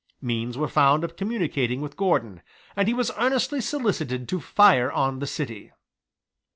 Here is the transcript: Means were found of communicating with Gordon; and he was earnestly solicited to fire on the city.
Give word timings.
Means 0.19 0.57
were 0.57 0.67
found 0.67 1.03
of 1.03 1.15
communicating 1.15 1.79
with 1.79 1.95
Gordon; 1.95 2.41
and 2.75 2.87
he 2.87 2.93
was 2.95 3.11
earnestly 3.19 3.61
solicited 3.61 4.27
to 4.29 4.39
fire 4.39 4.91
on 4.91 5.19
the 5.19 5.27
city. 5.27 5.73